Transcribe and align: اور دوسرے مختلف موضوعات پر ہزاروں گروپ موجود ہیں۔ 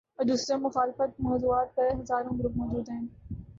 اور 0.17 0.25
دوسرے 0.25 0.55
مختلف 0.57 1.19
موضوعات 1.19 1.75
پر 1.75 1.93
ہزاروں 1.93 2.37
گروپ 2.39 2.57
موجود 2.57 2.89
ہیں۔ 2.89 3.01